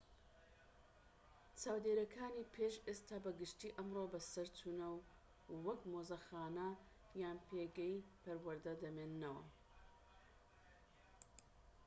[1.61, 5.01] چاودێریەکانی پێش ئێستا بە گشتی ئەمڕۆ بەسەرچوونە و
[5.65, 6.69] وەک مۆزەخانە
[7.21, 9.43] یان پێگەی پەروەردە دەمێننەوە